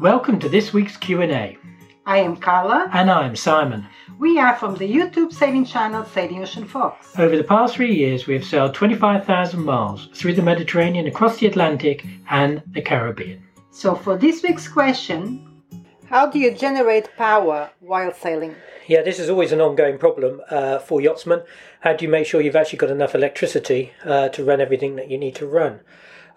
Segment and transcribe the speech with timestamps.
[0.00, 1.56] Welcome to this week's Q&A.
[2.04, 2.90] I am Carla.
[2.92, 3.86] And I'm Simon.
[4.18, 7.16] We are from the YouTube sailing channel Sailing Ocean Fox.
[7.16, 11.46] Over the past three years, we have sailed 25,000 miles through the Mediterranean, across the
[11.46, 13.44] Atlantic, and the Caribbean.
[13.70, 15.62] So, for this week's question,
[16.06, 18.56] how do you generate power while sailing?
[18.88, 21.42] Yeah, this is always an ongoing problem uh, for yachtsmen.
[21.80, 25.08] How do you make sure you've actually got enough electricity uh, to run everything that
[25.08, 25.80] you need to run?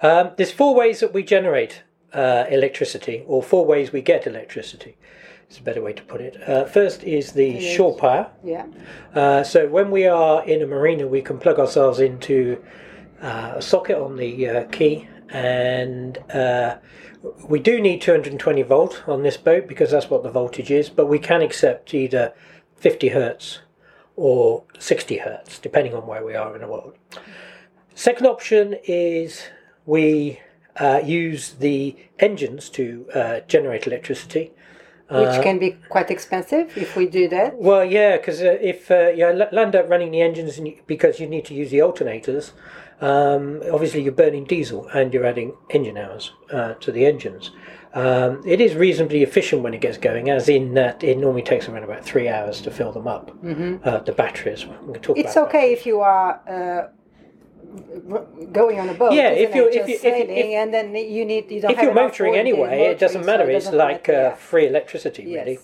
[0.03, 1.81] Um, there's four ways that we generate
[2.13, 4.97] uh, electricity, or four ways we get electricity.
[5.49, 6.37] It's a better way to put it.
[6.47, 7.75] Uh, first is the Yes.
[7.75, 8.29] shore power.
[8.43, 8.65] Yeah.
[9.15, 12.61] Uh, so when we are in a marina, we can plug ourselves into
[13.21, 16.77] uh, a socket on the uh, quay, and uh,
[17.47, 20.89] we do need 220 volt on this boat because that's what the voltage is.
[20.89, 22.33] But we can accept either
[22.75, 23.59] 50 hertz
[24.17, 26.95] or 60 hertz, depending on where we are in the world.
[27.95, 29.43] Second option is
[29.85, 30.39] we
[30.79, 34.51] uh, use the engines to uh, generate electricity.
[35.09, 37.57] Which can be quite expensive if we do that.
[37.57, 41.17] Well, yeah, because uh, if uh, you land up running the engines and you, because
[41.21, 42.51] you need to use the alternators,
[42.99, 47.51] um, obviously you're burning diesel and you're adding engine hours uh, to the engines.
[47.93, 51.69] Um, it is reasonably efficient when it gets going, as in that it normally takes
[51.69, 53.31] around about three hours to fill them up.
[53.41, 53.87] Mm-hmm.
[53.87, 54.65] Uh, the batteries.
[54.65, 56.89] We can talk It's okay if you are uh,
[58.51, 59.13] going on a boat.
[59.13, 61.81] Yeah, if you're- if you- if if- sailing, and then you need you don't if
[61.81, 63.51] you're motoring anyway, it doesn't motoring, so matter.
[63.51, 64.35] it it's doesn't like matter, uh, yeah.
[64.35, 65.45] free electricity, Yes.
[65.45, 65.59] really.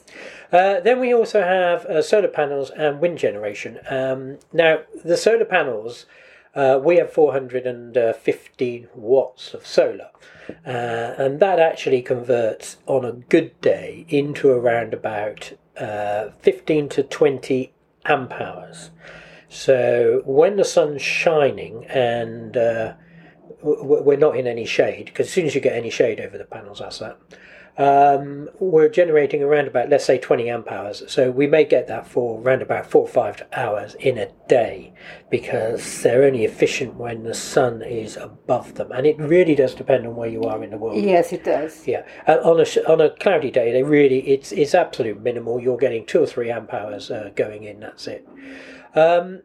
[0.52, 3.80] Uh, then we also have uh, solar panels and wind generation.
[3.90, 6.06] Um, now, the solar panels,
[6.56, 10.10] uh, we have 415 watts of solar,
[10.68, 17.02] uh, and that actually converts on a good day into around about uh, 15 to
[17.04, 17.74] 20
[18.06, 18.92] amp hours.
[19.54, 22.96] So when the sun's shining and uh,
[23.62, 26.46] we're not in any shade because as soon as you get any shade over the
[26.46, 27.20] panels, that's that.
[27.76, 32.08] Um, we're generating around about let's say 20 amp hours, so we may get that
[32.08, 34.94] for around about four or five hours in a day
[35.32, 40.06] because they're only efficient when the sun is above them, and it really does depend
[40.06, 41.04] on where you are in the world.
[41.04, 41.88] Yes, it does.
[41.88, 45.60] Yeah, uh, on a sh- on a cloudy day, they really it's it's absolute minimal.
[45.60, 47.80] You're getting two or three amp hours uh, going in.
[47.80, 48.28] That's it.
[48.96, 49.42] Um,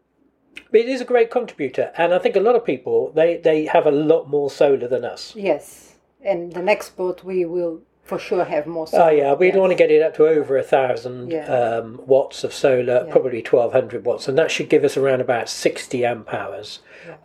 [0.71, 3.65] but it is a great contributor, and I think a lot of people they they
[3.65, 5.33] have a lot more solar than us.
[5.35, 8.87] Yes, and the next boat we will for sure have more.
[8.87, 9.03] Solar.
[9.03, 9.57] Oh yeah, we'd Yes.
[9.57, 11.45] want to get it up to over a thousand Yeah.
[11.45, 13.11] um, watts of solar, Yeah.
[13.11, 16.79] probably twelve hundred watts, and that should give us around about sixty amp hours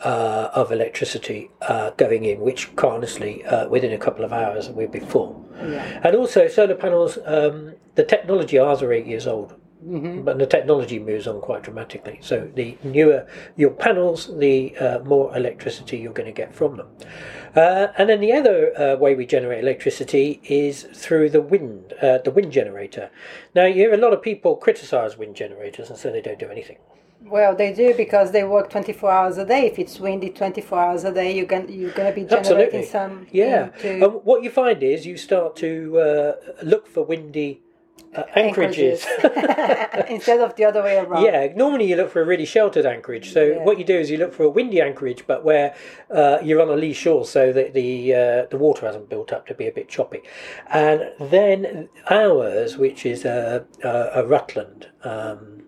[0.04, 4.88] uh, of electricity uh, going in, which honestly, uh, within a couple of hours, we'll
[4.88, 5.44] be full.
[5.56, 6.00] Yeah.
[6.04, 7.18] And also, solar panels.
[7.24, 9.54] Um, the technology ours are eight years old,
[9.84, 10.22] Mm-hmm.
[10.22, 12.18] but the technology moves on quite dramatically.
[12.22, 16.88] So the newer your panels, the uh, more electricity you're going to get from them.
[17.54, 22.18] Uh, and then the other uh, way we generate electricity is through the wind, uh,
[22.18, 23.10] the wind generator.
[23.54, 26.48] Now you hear a lot of people criticise wind generators and say they don't do
[26.48, 26.78] anything.
[27.22, 29.66] Well, they do because they work 24 hours a day.
[29.66, 32.84] If it's windy 24 hours a day, you're going you're going to be generating Absolutely.
[32.86, 33.26] some.
[33.32, 33.70] Yeah.
[33.82, 37.63] And what you find is you start to uh, look for windy
[38.14, 39.06] uh, anchorages.
[40.08, 41.24] instead of the other way around.
[41.24, 43.32] Yeah, normally you look for a really sheltered anchorage.
[43.32, 43.64] So Yeah.
[43.64, 45.74] what you do is you look for a windy anchorage, but where
[46.10, 49.46] uh, you're on a lee shore, so that the uh, the water hasn't built up
[49.46, 50.20] to be a bit choppy.
[50.68, 55.62] And then ours, which is a a, a Rutland, um,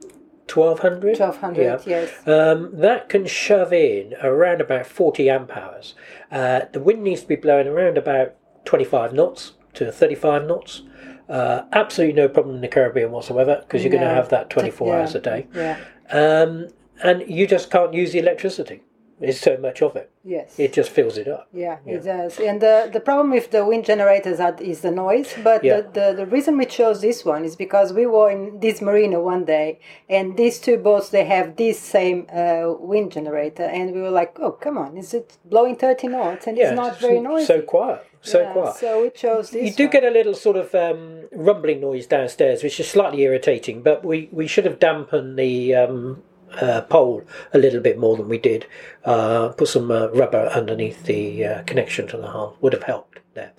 [0.46, 1.18] twelve hundred.
[1.18, 2.10] 1200, yes.
[2.26, 5.94] Um, that can shove in around about 40 amp hours.
[6.30, 10.82] Uh, the wind needs to be blowing around about 25 knots to 35 knots.
[11.28, 14.88] Uh, absolutely no problem in the Caribbean whatsoever because you're going to have that 24
[14.88, 15.00] Yeah.
[15.00, 15.46] hours a day.
[15.54, 15.78] Yeah.
[16.10, 16.68] Um,
[17.02, 18.82] and you just can't use the electricity.
[19.18, 20.10] There's so much of it.
[20.24, 20.58] Yes.
[20.58, 21.48] It just fills it up.
[21.50, 22.38] Yeah, it does.
[22.38, 25.34] And the, the problem with the wind generators is the noise.
[25.42, 25.80] But Yeah.
[25.80, 29.18] the, the, the reason we chose this one is because we were in this marina
[29.18, 34.02] one day, and these two boats they have this same uh, wind generator, and we
[34.02, 36.46] were like, oh come on, is it blowing thirty knots?
[36.46, 37.46] And Yeah, it's not very noisy.
[37.46, 38.04] So quiet.
[38.26, 38.76] So Yeah, quiet.
[38.76, 39.64] So we chose this.
[39.64, 39.92] You do one.
[39.92, 43.82] get a little sort of um, rumbling noise downstairs, which is slightly irritating.
[43.82, 46.22] But we, we should have dampened the um,
[46.60, 47.22] uh, pole
[47.52, 48.66] a little bit more than we did.
[49.04, 53.20] Uh, put some uh, rubber underneath the uh, connection to the hull would have helped
[53.34, 53.52] there.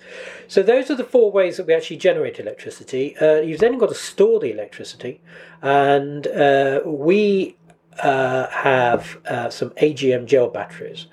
[0.48, 3.16] So those are the four ways that we actually generate electricity.
[3.16, 5.22] Uh, you've then got to store the electricity,
[5.62, 7.56] and uh, we
[8.00, 11.06] uh, have uh, some AGM gel batteries.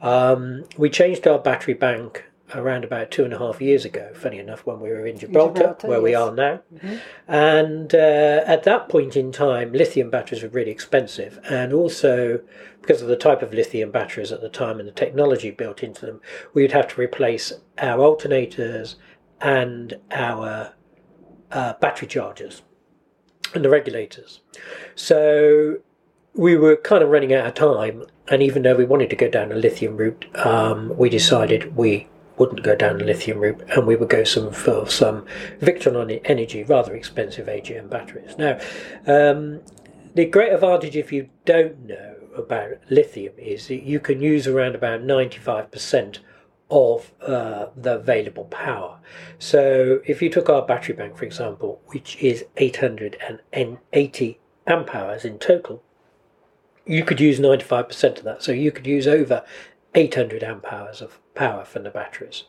[0.00, 2.24] Um, we changed our battery bank
[2.54, 5.60] around about two and a half years ago, funny enough, when we were in Gibraltar,
[5.60, 6.60] Gibraltar, where we are now.
[7.28, 11.38] And uh, at that point in time, lithium batteries were really expensive.
[11.48, 12.40] And also,
[12.80, 16.06] because of the type of lithium batteries at the time and the technology built into
[16.06, 16.20] them,
[16.54, 18.96] we'd have to replace our alternators
[19.40, 20.74] and our
[21.50, 22.62] uh, battery chargers
[23.54, 24.40] and the regulators.
[24.94, 25.78] So
[26.34, 29.28] we were kind of running out of time, and even though we wanted to go
[29.28, 32.08] down a lithium route, um, we decided we
[32.40, 35.26] wouldn't go down the lithium route and we would go some for some
[35.60, 38.36] Victron Energy rather expensive AGM batteries.
[38.38, 38.58] Now,
[39.06, 39.60] um,
[40.14, 44.74] the great advantage if you don't know about lithium is that you can use around
[44.74, 46.20] about 95%
[46.70, 48.98] of uh, the available power.
[49.38, 55.38] So if you took our battery bank, for example, which is 880 amp hours in
[55.38, 55.82] total,
[56.86, 58.42] you could use 95% of that.
[58.42, 59.44] So you could use over
[59.94, 62.44] 800 amp hours of power from the batteries.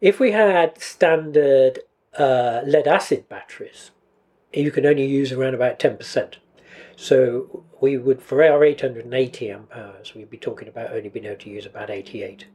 [0.00, 1.78] If we had standard
[2.18, 3.92] uh, lead acid batteries,
[4.52, 6.34] you can only use around about 10%.
[6.96, 11.36] So we would, for our 880 amp hours, we'd be talking about only being able
[11.36, 12.46] to use about 88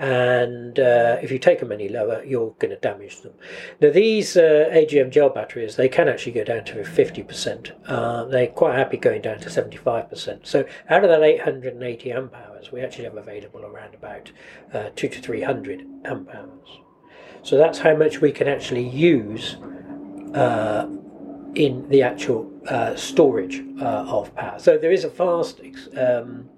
[0.00, 3.34] and uh, if you take them any lower, you're going to damage them.
[3.82, 7.72] Now, these uh, AGM gel batteries, they can actually go down to 50%.
[7.86, 10.46] Uh, they're quite happy going down to 75%.
[10.46, 14.32] So, out of that 880 amp hours, we actually have available around about
[14.72, 16.68] uh, 2 to 300 amp hours.
[17.42, 19.56] So, that's how much we can actually use
[20.34, 20.88] uh,
[21.54, 24.58] in the actual uh, storage of power.
[24.58, 25.60] So, there is a fast.
[25.94, 26.48] Um,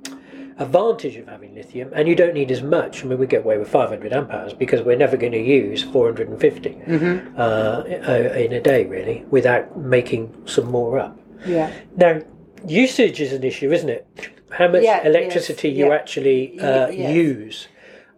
[0.62, 3.05] advantage of having lithium, and you don't need as much.
[3.05, 5.82] I mean, we get away with 500 amp hours because we're never going to use
[5.82, 7.41] 450 mm-hmm.
[7.41, 11.19] uh, in a day, really, without making some more up.
[11.47, 11.73] Yeah.
[11.97, 12.20] Now,
[12.67, 14.06] usage is an issue, isn't it?
[14.50, 15.94] How much yeah, electricity yes, you yeah.
[15.94, 17.14] actually uh, yes.
[17.14, 17.69] use.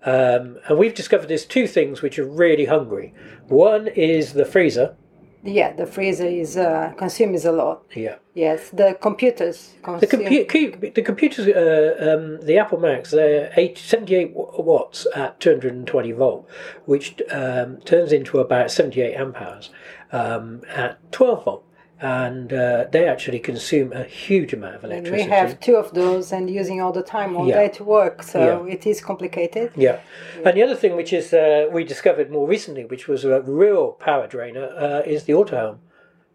[0.04, 3.14] Um, and we've discovered there's two things which are really hungry.
[3.48, 4.96] One is the freezer,
[5.44, 7.84] yeah, the freezer is uh, consumes a lot.
[7.94, 8.16] Yeah.
[8.34, 9.74] Yes, the computers.
[9.82, 10.24] Consume.
[10.24, 16.12] The, compu- the computers, uh, um, the Apple Macs, they're 8, 78 watts at 220
[16.12, 16.48] volt,
[16.86, 19.70] which um, turns into about 78 amp hours
[20.12, 21.64] um, at 12 volt
[22.00, 25.22] and uh, they actually consume a huge amount of electricity.
[25.22, 27.54] And we have two of those and using all the time all yeah.
[27.54, 28.72] day to work, so yeah.
[28.72, 29.72] it is complicated.
[29.76, 30.00] Yeah.
[30.36, 30.48] yeah.
[30.48, 33.92] and the other thing which is uh, we discovered more recently, which was a real
[33.92, 35.78] power drainer, uh, is the autohelm.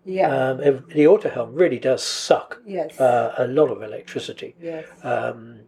[0.06, 2.62] Yeah, um, the autohelm really does suck.
[2.66, 4.56] Yes, uh, a lot of electricity.
[4.62, 4.86] Yes.
[5.04, 5.60] Um,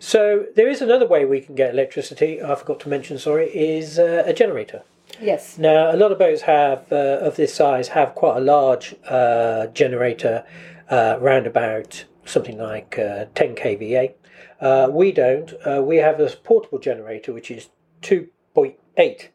[0.00, 2.42] so there is another way we can get electricity.
[2.42, 3.18] I forgot to mention.
[3.18, 4.82] Sorry, is uh, a generator.
[5.22, 5.56] Yes.
[5.56, 9.68] Now, a lot of boats have uh, of this size have quite a large uh,
[9.68, 10.44] generator,
[10.90, 14.14] uh, round about something like uh, 10 kVA.
[14.60, 15.54] Uh, we don't.
[15.64, 17.68] Uh, we have a portable generator which is
[18.02, 19.28] 2.8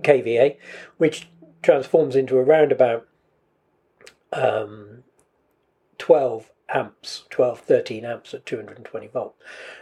[0.00, 0.56] kVA,
[0.96, 1.28] which
[1.62, 3.06] transforms into around about
[4.32, 4.97] um,
[6.08, 9.34] 12 amps, 12, 13 amps at 220 volt.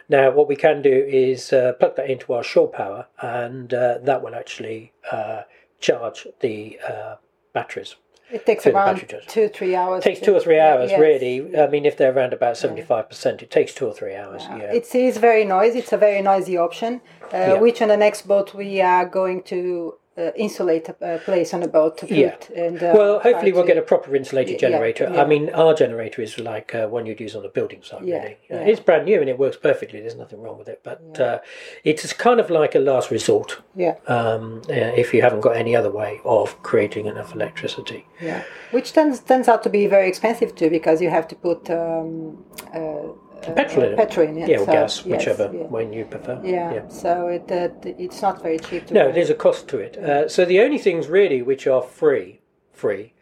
[0.08, 3.98] Now, what we can do is uh, plug that into our shore power, and uh,
[4.02, 5.42] that will actually uh,
[5.78, 7.14] charge the uh,
[7.52, 7.94] batteries.
[8.32, 10.04] It takes around two, three hours.
[10.04, 11.00] It takes two or three hours, yes.
[11.00, 11.56] really.
[11.56, 14.42] I mean, if they're around about seventy-five percent, it takes two or three hours.
[14.42, 14.72] Yeah, yeah.
[14.72, 15.78] it is very noisy.
[15.78, 17.02] It's a very noisy option.
[17.32, 17.60] Uh, yeah.
[17.60, 21.68] Which on the next boat we are going to uh, insulate a, place on a
[21.68, 22.36] boat to yeah.
[22.54, 25.10] And, uh, well, hopefully we'll get a proper insulated generator.
[25.12, 25.22] Yeah.
[25.22, 28.02] I mean, our generator is like uh, one you'd use on a building site.
[28.02, 30.00] Really, uh, it's brand new and it works perfectly.
[30.00, 31.40] There's nothing wrong with it, but uh,
[31.84, 33.60] it's kind of like a last resort.
[33.74, 33.96] Yeah.
[34.06, 38.06] Um, if you haven't got any other way of creating enough electricity.
[38.20, 38.42] Yeah.
[38.70, 41.70] Which turns turns out to be very expensive too, because you have to put.
[41.70, 42.44] Um,
[42.74, 43.08] uh,
[43.42, 43.96] petrol in it.
[43.96, 44.36] Petrol.
[44.36, 45.66] Yeah, or so, gas, whichever yes, yeah.
[45.66, 46.40] one you prefer.
[46.44, 46.74] Yeah.
[46.74, 46.88] yeah.
[46.88, 48.90] So it uh, it's not very cheap.
[48.90, 49.96] no, there's a cost to it.
[49.96, 52.40] Uh, so the only things really which are free,
[52.72, 53.12] free,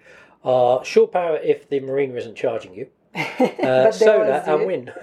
[0.44, 2.88] are shore power if the marina isn't charging you.
[3.64, 4.92] Uh, solar and wind,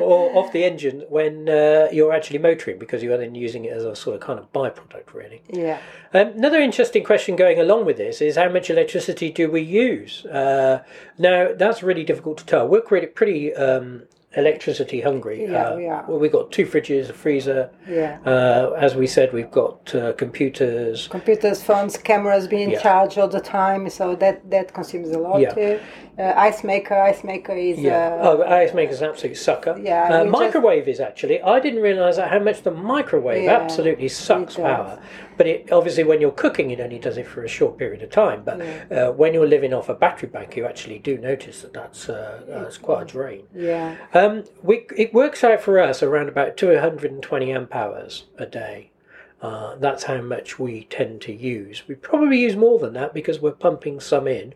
[0.00, 3.84] or off the engine when uh, you're actually motoring because you're then using it as
[3.84, 5.42] a sort of kind of byproduct, really.
[5.48, 5.80] Yeah.
[6.14, 10.24] Um, another interesting question going along with this is how much electricity do we use?
[10.26, 10.84] Uh,
[11.18, 12.68] now that's really difficult to tell.
[12.68, 14.04] We're pretty, pretty um,
[14.36, 15.44] electricity hungry.
[15.44, 16.04] Yeah, uh, we are.
[16.08, 17.70] Well, we've got two fridges, a freezer.
[17.88, 18.18] Yeah.
[18.24, 21.08] Uh, as we said, we've got uh, computers.
[21.08, 22.82] Computers, phones, cameras being yeah.
[22.82, 25.54] charged all the time, so that that consumes a lot yeah.
[25.54, 25.80] too.
[26.18, 27.78] Uh, ice maker, ice maker is.
[27.78, 28.18] Yeah.
[28.20, 29.78] Uh, oh, ice maker is an absolute sucker.
[29.80, 30.20] Yeah.
[30.20, 30.96] Uh, microwave just...
[30.96, 31.42] is actually.
[31.42, 35.00] I didn't realise how much the microwave yeah, absolutely sucks power.
[35.42, 38.10] But it, obviously, when you're cooking, it only does it for a short period of
[38.10, 38.44] time.
[38.44, 39.06] But yeah.
[39.08, 42.44] uh, when you're living off a battery bank, you actually do notice that that's, uh,
[42.46, 43.42] that's quite a drain.
[43.52, 43.96] Yeah.
[44.14, 48.92] Um, we, it works out for us around about 220 amp hours a day.
[49.40, 51.88] Uh, that's how much we tend to use.
[51.88, 54.54] We probably use more than that because we're pumping some in.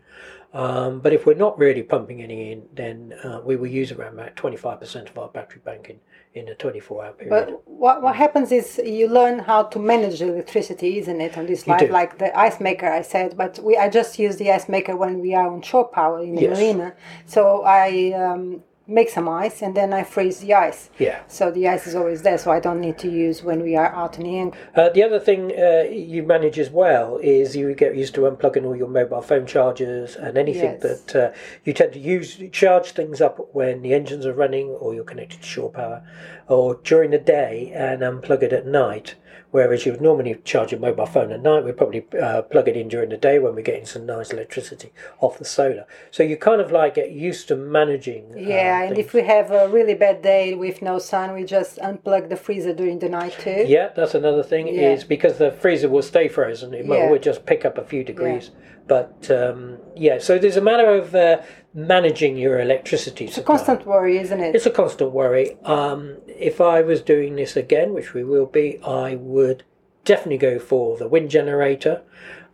[0.53, 4.13] Um, but if we're not really pumping any in, then uh, we will use around
[4.13, 5.99] about 25% of our battery bank in,
[6.39, 7.29] in a 24 hour period.
[7.29, 11.65] But what, what happens is you learn how to manage electricity, isn't it, on this
[11.67, 11.79] You life?
[11.81, 11.87] do.
[11.87, 15.19] Like the ice maker, I said, but we I just use the ice maker when
[15.19, 16.57] we are on shore power in the Yes.
[16.57, 16.93] marina.
[17.25, 20.89] So I um, make some ice and then I freeze the ice.
[20.97, 21.19] yeah.
[21.27, 23.93] So the ice is always there, so I don't need to use when we are
[23.93, 24.51] out in the air.
[24.75, 28.65] Uh, the other thing uh, you manage as well is you get used to unplugging
[28.65, 31.03] all your mobile phone chargers and anything Yes.
[31.03, 31.33] that uh,
[31.65, 35.41] you tend to use charge things up when the engines are running or you're connected
[35.41, 36.01] to shore power
[36.47, 39.15] or during the day and unplug it at night.
[39.51, 42.75] Whereas you would normally charge your mobile phone at night, we probably uh, plug it
[42.75, 45.85] in during the day when we're getting some nice electricity off the solar.
[46.11, 48.25] So you kind of like get used to managing.
[48.35, 51.77] uh, Yeah, and if we have a really bad day with no sun, we just
[51.77, 53.63] unplug the freezer during the night too.
[53.67, 54.67] Yeah, that's another thing.
[54.67, 54.91] Yeah.
[54.91, 56.73] Is because the freezer will stay frozen.
[56.73, 57.09] It Yeah.
[57.09, 58.51] will just pick up a few degrees.
[58.87, 61.41] But um, yeah, so there's a matter of uh,
[61.73, 63.25] managing your electricity.
[63.25, 64.55] It's a constant worry, isn't it?
[64.55, 65.57] It's a constant worry.
[65.63, 69.63] Um, if I was doing this again, which we will be, I would
[70.05, 72.01] definitely go for the wind generator.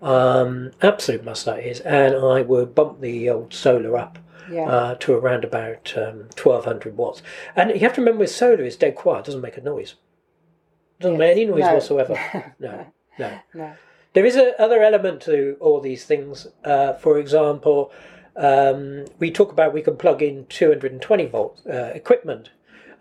[0.02, 4.20] Um, absolute must that is, and I would bump the old solar up
[4.52, 4.64] yeah.
[4.68, 7.22] uh, to around about um, 1200 watts.
[7.56, 9.96] And you have to remember with solar, it's dead quiet, doesn't make a noise.
[11.00, 11.74] Doesn't make any noise No.
[11.74, 12.54] whatsoever.
[12.60, 12.86] No,
[13.20, 13.40] no.
[13.54, 13.74] no.
[14.14, 16.48] There is a other element to all these things.
[16.64, 17.92] Uh, for example,
[18.36, 22.52] um, we talk about we can plug in 220 volt uh, equipment,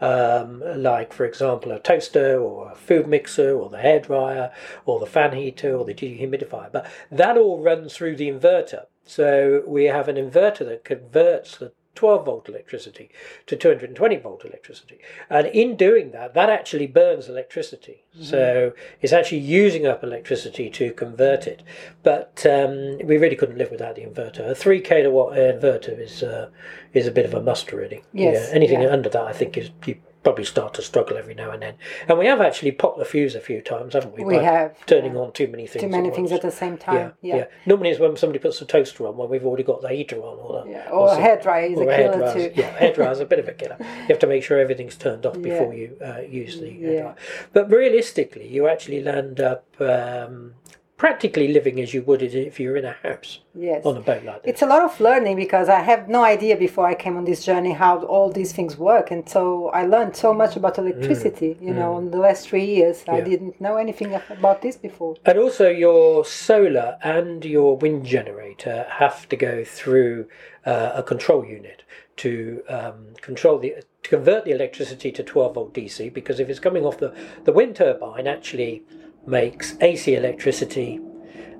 [0.00, 4.52] um, like for example a toaster or a food mixer or the hairdryer
[4.86, 6.72] or the fan heater or the dehumidifier.
[6.72, 8.86] But that all runs through the inverter.
[9.04, 13.10] So we have an inverter that converts the 12 volt electricity
[13.46, 14.98] to 220 volt electricity.
[15.28, 18.02] And in doing that, that actually burns electricity.
[18.20, 21.62] So it's actually using up electricity to convert it.
[22.02, 24.50] But um, we really couldn't live without the inverter.
[24.50, 26.50] A 3 kilowatt inverter is uh,
[26.92, 28.02] is a bit of a must, really.
[28.12, 28.88] Yes, Yeah, anything yeah.
[28.92, 31.74] under that, I think, is you probably start to struggle every now and then.
[32.08, 34.24] And we have actually popped the fuse a few times, haven't we?
[34.24, 35.18] We by have, Turning yeah.
[35.20, 35.82] on too many things.
[35.82, 36.44] Too many at things once.
[36.44, 37.12] at the same time.
[37.22, 37.44] yeah, Yeah.
[37.66, 40.38] Normally, it's when somebody puts the toaster on when we've already got the heater on,
[40.38, 42.52] or, the, Yeah, or a some- hairdryer is a or killer hairdryer's- too.
[42.54, 43.76] Yeah, hairdryer's a bit of a killer.
[44.02, 46.88] You have to make sure everything's turned off before you uh, use the Yeah.
[46.88, 47.16] hairdryer.
[47.52, 50.54] But realistically, you actually land up um,
[50.96, 53.84] practically living as you would if you were in a house Yes.
[53.84, 54.50] on a boat like this.
[54.50, 57.44] It's a lot of learning because I have no idea before I came on this
[57.44, 61.56] journey how all these things work, and so I learned so much about electricity.
[61.60, 63.24] You know, in the last three years, I Mm.
[63.24, 65.16] Didn't know anything about this before.
[65.24, 70.26] And also, your solar and your wind generator have to go through
[70.66, 71.82] uh, a control unit
[72.16, 76.12] to um, control the to convert the electricity to 12 volt DC.
[76.12, 77.12] Because if it's coming off the
[77.44, 78.82] the wind turbine, actually
[79.26, 81.00] makes AC electricity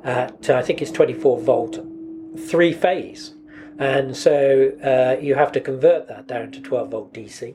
[0.04, 1.78] at I think it's 24 volt,
[2.38, 3.34] three phase,
[3.78, 7.54] and so uh, you have to convert that down to 12 volt DC.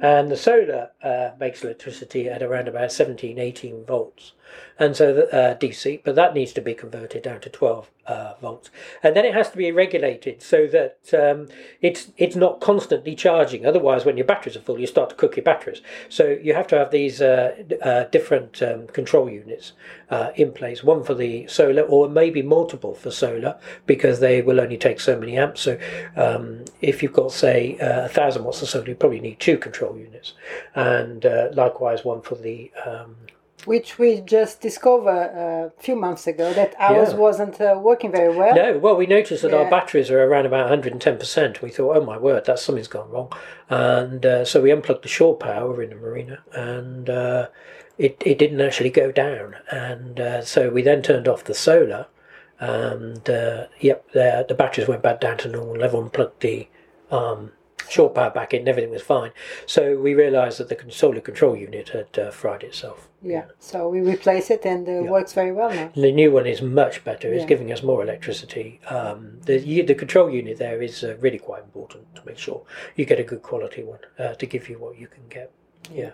[0.00, 4.32] And the solar uh, makes electricity at around about 17, 18 volts,
[4.78, 8.34] and so the, uh, DC, but that needs to be converted down to 12 uh,
[8.40, 8.70] volts,
[9.02, 11.48] and then it has to be regulated so that um,
[11.80, 13.64] it's it's not constantly charging.
[13.64, 15.82] Otherwise, when your batteries are full, you start to cook your batteries.
[16.08, 19.72] So you have to have these uh, uh, different um, control units
[20.10, 20.82] uh, in place.
[20.82, 25.18] One for the solar, or maybe multiple for solar, because they will only take so
[25.18, 25.60] many amps.
[25.60, 25.78] So
[26.16, 29.58] um, if you've got say uh, a thousand watts of solar, you probably need two
[29.58, 30.32] control units,
[30.74, 33.14] and likewise one for the um,
[33.64, 37.18] Which we just discovered uh, a few months ago that ours Yeah.
[37.18, 38.54] wasn't uh, working very well.
[38.54, 41.62] No, well, we noticed that our batteries are around about 110%.
[41.62, 43.32] We thought, oh my word, that's something's gone wrong.
[43.70, 47.48] And uh, so we unplugged the shore power in the marina and uh,
[47.98, 49.56] it, it didn't actually go down.
[49.70, 52.06] And uh, so we then turned off the solar
[52.58, 56.68] and, uh, yep, the, the batteries went back down to normal level and plugged the
[57.10, 57.52] um,
[57.92, 59.32] shore power back in and everything was fine.
[59.66, 63.08] So we realised that the solar control unit had uh, fried itself.
[63.22, 65.90] Yeah, so we replace it and it works very well now.
[65.94, 67.32] The new one is much better.
[67.32, 67.48] It's Yeah.
[67.54, 68.80] giving us more electricity.
[68.88, 72.62] Um, the the control unit there is uh, really quite important to make sure
[72.96, 75.50] you get a good quality one uh, to give you what you can get.
[76.00, 76.12] Yeah.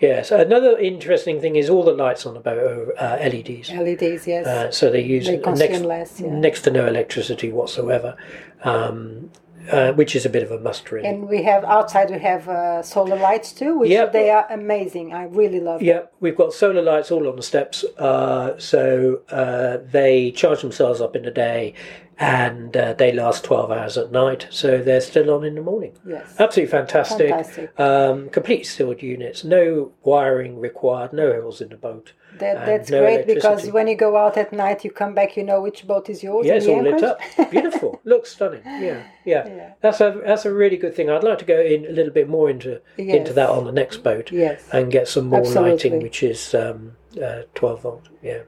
[0.00, 0.30] Yes.
[0.30, 3.70] Another interesting thing is all the lights on the boat are uh, LEDs.
[3.72, 4.46] LEDs, yes.
[4.46, 6.30] Uh, so they use They next, less, yeah.
[6.30, 8.16] next to no electricity whatsoever,
[8.62, 9.30] um,
[9.70, 11.06] uh, which is a bit of a must really.
[11.08, 14.06] and we have outside we have uh, solar lights too, which Yeah.
[14.06, 15.12] they are amazing.
[15.12, 15.88] I really love them.
[15.88, 21.00] Yeah, we've got solar lights all on the steps, uh, so uh, they charge themselves
[21.00, 21.74] up in the day,
[22.20, 25.96] and uh, they last 12 hours at night, so they're still on in the morning.
[26.04, 26.34] Yes.
[26.38, 27.28] Absolutely fantastic.
[27.30, 27.78] Fantastic.
[27.78, 32.12] Um, complete sealed units, no wiring required, no holes in the boat.
[32.38, 35.44] That, that's no great because when you go out at night, you come back, you
[35.44, 36.46] know which boat is yours.
[36.46, 37.20] Yeah, it's all lit up.
[37.50, 38.00] Beautiful.
[38.04, 38.62] Looks stunning.
[38.64, 39.72] Yeah, yeah, Yeah.
[39.80, 41.10] That's a that's a really good thing.
[41.10, 43.98] I'd like to go in a little bit more into into that on the next
[44.04, 44.62] boat Yes.
[44.72, 45.70] and get some more Absolutely.
[45.72, 48.08] lighting, which is um, uh, 12 volt.
[48.22, 48.42] Yeah,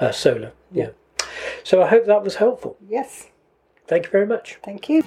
[0.00, 0.52] uh, solar.
[0.72, 0.90] Yeah.
[1.64, 2.76] So I hope that was helpful.
[2.88, 3.28] Yes.
[3.86, 4.58] Thank you very much.
[4.62, 5.02] Thank you.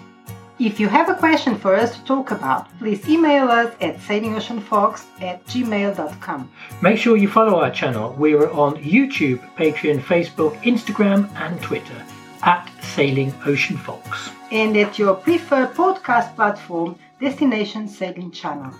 [0.58, 5.04] If you have a question for us to talk about, please email us at sailingoceanfox
[5.22, 6.50] at gmail.com.
[6.82, 8.14] Make sure you follow our channel.
[8.18, 12.02] We are on YouTube, Patreon, Facebook, Instagram, and Twitter
[12.44, 14.30] at Sailing Ocean Fox.
[14.52, 18.72] And at your preferred podcast platform, Destination Sailing Channel.